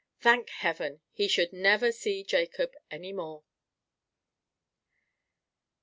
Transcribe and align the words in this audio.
Thank 0.19 0.49
heaven, 0.49 1.01
he 1.11 1.27
should 1.27 1.53
never 1.53 1.91
see 1.91 2.23
Jacob 2.23 2.71
any 2.89 3.13
more! 3.13 3.43